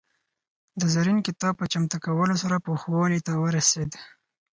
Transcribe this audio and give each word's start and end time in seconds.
د 0.79 0.81
زرین 0.93 1.17
کتاب 1.27 1.53
په 1.57 1.65
چمتو 1.71 1.97
کولو 2.05 2.35
سره 2.43 2.63
پوخوالي 2.65 3.19
ته 3.27 3.33
ورسېد. 3.43 3.91